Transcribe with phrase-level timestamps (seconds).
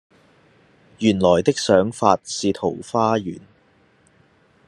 [0.97, 3.39] 原來的想法是桃花源